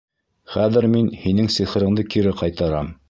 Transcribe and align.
Хәҙер 0.53 0.87
мин 0.95 1.11
һинең 1.25 1.51
сихырыңды 1.57 2.07
кире 2.15 2.35
ҡайтарам! 2.41 2.91